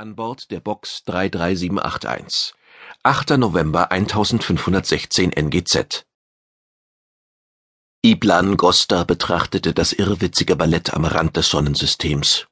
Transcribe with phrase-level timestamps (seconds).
[0.00, 2.54] An Bord der Box 33781.
[3.02, 3.30] 8.
[3.30, 6.06] November 1516 NGZ.
[8.02, 12.46] Iblan Gosta betrachtete das irrwitzige Ballett am Rand des Sonnensystems.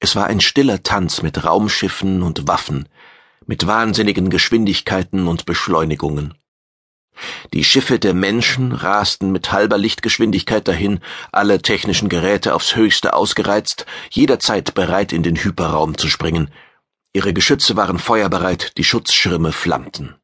[0.00, 2.88] Es war ein stiller Tanz mit Raumschiffen und Waffen,
[3.44, 6.32] mit wahnsinnigen Geschwindigkeiten und Beschleunigungen.
[7.52, 11.00] Die Schiffe der Menschen rasten mit halber Lichtgeschwindigkeit dahin,
[11.32, 16.50] alle technischen Geräte aufs höchste ausgereizt, jederzeit bereit in den Hyperraum zu springen.
[17.12, 20.14] Ihre Geschütze waren feuerbereit, die Schutzschirme flammten.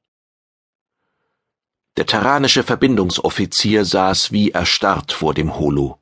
[1.97, 6.01] Der terranische Verbindungsoffizier saß wie erstarrt vor dem Holo.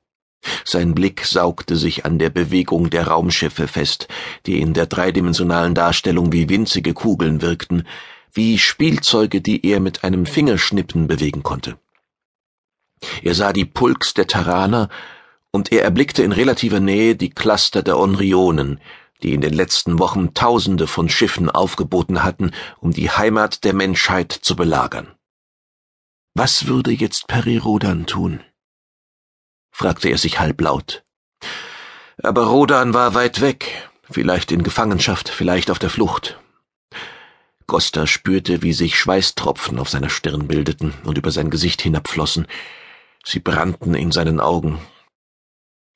[0.64, 4.08] Sein Blick saugte sich an der Bewegung der Raumschiffe fest,
[4.46, 7.86] die in der dreidimensionalen Darstellung wie winzige Kugeln wirkten,
[8.32, 11.78] wie Spielzeuge, die er mit einem Fingerschnippen bewegen konnte.
[13.22, 14.88] Er sah die Pulks der Terraner,
[15.50, 18.80] und er erblickte in relativer Nähe die Cluster der Onrionen,
[19.22, 24.32] die in den letzten Wochen Tausende von Schiffen aufgeboten hatten, um die Heimat der Menschheit
[24.32, 25.14] zu belagern.
[26.34, 28.42] Was würde jetzt Peri Rodan tun?
[29.70, 31.04] fragte er sich halblaut.
[32.22, 36.41] Aber Rodan war weit weg, vielleicht in Gefangenschaft, vielleicht auf der Flucht.
[37.72, 42.46] Costa spürte, wie sich Schweißtropfen auf seiner Stirn bildeten und über sein Gesicht hinabflossen.
[43.24, 44.78] Sie brannten in seinen Augen.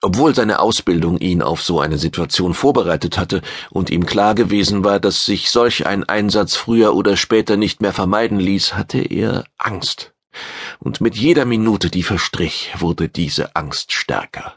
[0.00, 5.00] Obwohl seine Ausbildung ihn auf so eine Situation vorbereitet hatte und ihm klar gewesen war,
[5.00, 10.14] dass sich solch ein Einsatz früher oder später nicht mehr vermeiden ließ, hatte er Angst.
[10.78, 14.54] Und mit jeder Minute, die verstrich, wurde diese Angst stärker.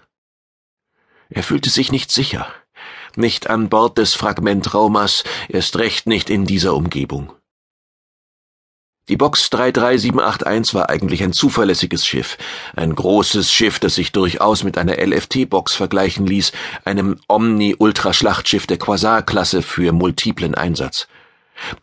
[1.28, 2.48] Er fühlte sich nicht sicher
[3.16, 7.32] nicht an Bord des Fragmentraumers, erst recht nicht in dieser Umgebung.
[9.10, 12.38] Die Box 33781 war eigentlich ein zuverlässiges Schiff,
[12.76, 16.52] ein großes Schiff, das sich durchaus mit einer LFT-Box vergleichen ließ,
[16.86, 21.08] einem Omni-Ultraschlachtschiff der Quasar-Klasse für multiplen Einsatz.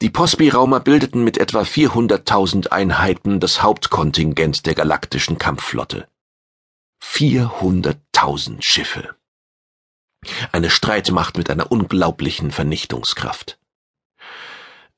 [0.02, 6.06] Die Pospi-Raumer bildeten mit etwa 400.000 Einheiten das Hauptkontingent der galaktischen Kampfflotte.
[7.02, 9.15] 400.000 Schiffe.
[10.52, 13.58] Eine Streitmacht mit einer unglaublichen Vernichtungskraft.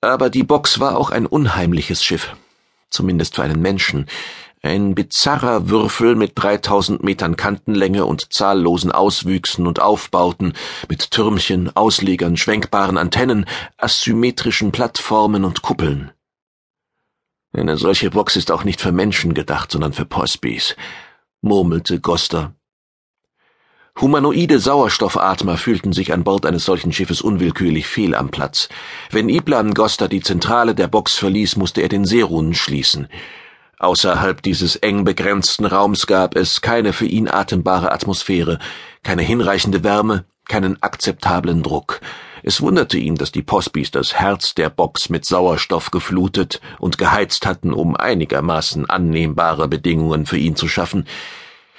[0.00, 2.36] Aber die Box war auch ein unheimliches Schiff,
[2.90, 4.06] zumindest für einen Menschen,
[4.62, 10.52] ein bizarrer Würfel mit 3000 Metern Kantenlänge und zahllosen Auswüchsen und Aufbauten,
[10.88, 13.46] mit Türmchen, Auslegern, schwenkbaren Antennen,
[13.76, 16.10] asymmetrischen Plattformen und Kuppeln.
[17.52, 20.76] Eine solche Box ist auch nicht für Menschen gedacht, sondern für Posbys,
[21.40, 22.54] murmelte Goster
[24.00, 28.69] Humanoide Sauerstoffatmer fühlten sich an Bord eines solchen Schiffes unwillkürlich fehl am Platz.
[29.10, 33.08] Wenn Iblan Gosta die Zentrale der Box verließ, musste er den Seerunen schließen.
[33.81, 38.60] Außerhalb dieses eng begrenzten Raums gab es keine für ihn atembare Atmosphäre,
[39.03, 42.00] keine hinreichende Wärme, keinen akzeptablen Druck.
[42.44, 47.47] Es wunderte ihn, dass die Posbys das Herz der Box mit Sauerstoff geflutet und geheizt
[47.47, 51.04] hatten, um einigermaßen annehmbare Bedingungen für ihn zu schaffen.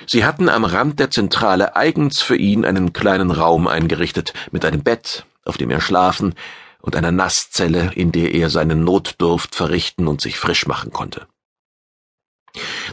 [0.08, 4.84] Sie hatten am Rand der Zentrale eigens für ihn einen kleinen Raum eingerichtet, mit einem
[4.84, 6.36] Bett, auf dem er schlafen,
[6.82, 11.28] und einer Nasszelle, in der er seinen Notdurft verrichten und sich frisch machen konnte.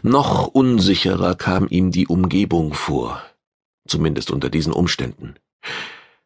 [0.02, 3.22] Noch unsicherer kam ihm die Umgebung vor,
[3.86, 5.36] zumindest unter diesen Umständen.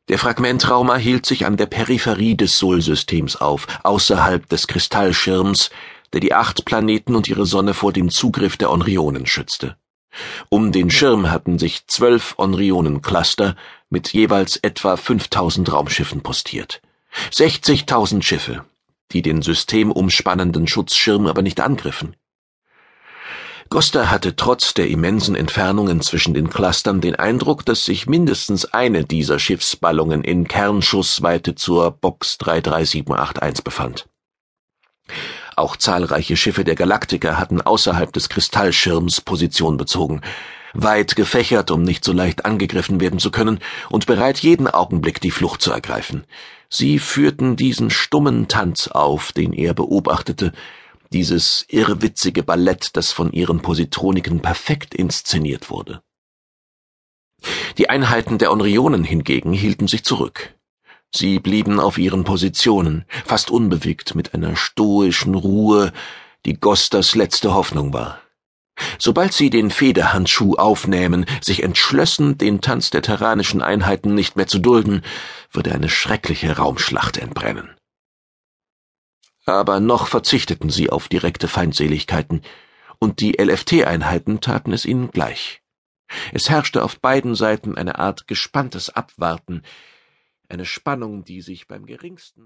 [0.09, 5.71] Der Fragmentraumer hielt sich an der Peripherie des Sol-Systems auf, außerhalb des Kristallschirms,
[6.13, 9.77] der die acht Planeten und ihre Sonne vor dem Zugriff der Onrionen schützte.
[10.49, 13.57] Um den Schirm hatten sich zwölf Onrionen-Cluster
[13.89, 16.81] mit jeweils etwa 5000 Raumschiffen postiert.
[17.33, 18.65] 60.000 Schiffe,
[19.13, 22.17] die den systemumspannenden Schutzschirm aber nicht angriffen.
[23.69, 29.05] Goster hatte trotz der immensen Entfernungen zwischen den Clustern den Eindruck, dass sich mindestens eine
[29.05, 34.09] dieser Schiffsballungen in Kernschussweite zur Box 33781 befand.
[35.61, 40.23] Auch zahlreiche Schiffe der Galaktiker hatten außerhalb des Kristallschirms Position bezogen,
[40.73, 43.59] weit gefächert, um nicht so leicht angegriffen werden zu können,
[43.91, 46.25] und bereit jeden Augenblick die Flucht zu ergreifen.
[46.71, 50.53] Sie führten diesen stummen Tanz auf, den er beobachtete,
[51.13, 56.01] dieses irrwitzige Ballett, das von ihren Positroniken perfekt inszeniert wurde.
[57.77, 60.55] Die Einheiten der Onrionen hingegen hielten sich zurück.
[61.13, 65.93] Sie blieben auf ihren Positionen, fast unbewegt, mit einer stoischen Ruhe,
[66.47, 68.21] die Gostas letzte Hoffnung war.
[68.99, 74.59] Sobald sie den Federhandschuh aufnähmen, sich entschlössen, den Tanz der terranischen Einheiten nicht mehr zu
[74.59, 75.03] dulden,
[75.53, 77.77] würde eine schreckliche Raumschlacht entbrennen.
[79.45, 82.43] Aber noch verzichteten sie auf direkte Feindseligkeiten,
[82.99, 85.63] und die LFT-Einheiten taten es ihnen gleich.
[86.33, 89.63] Es herrschte auf beiden Seiten eine Art gespanntes Abwarten,
[90.51, 92.39] eine Spannung, die sich beim geringsten